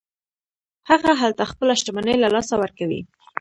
هغه 0.89 1.11
هلته 1.21 1.43
خپله 1.51 1.73
شتمني 1.79 2.15
له 2.23 2.27
لاسه 2.35 2.53
ورکوي. 2.61 3.01